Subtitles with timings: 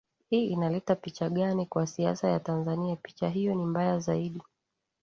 [0.29, 4.41] hii inaleta picha gani kwa siasa ya tanzania picha hiyo ni mbaya zaidi